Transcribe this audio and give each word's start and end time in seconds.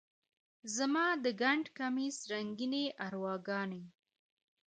زما 0.75 1.05
د 1.23 1.25
ګنډ 1.41 1.65
کمیس 1.77 2.17
رنګینې 2.31 2.85
ارواګانې، 3.05 3.83